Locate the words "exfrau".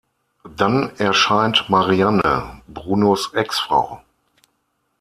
3.35-4.01